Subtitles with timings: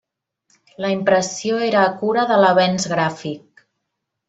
[0.85, 3.67] La impressió era a cura de l'Avenç Gràfic.